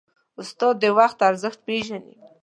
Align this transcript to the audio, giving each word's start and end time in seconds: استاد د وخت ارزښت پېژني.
استاد 0.41 0.75
د 0.83 0.85
وخت 0.97 1.19
ارزښت 1.29 1.59
پېژني. 1.67 2.13